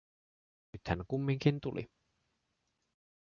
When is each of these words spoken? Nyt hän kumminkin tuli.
Nyt 0.73 0.87
hän 0.87 1.03
kumminkin 1.07 1.61
tuli. 1.61 1.89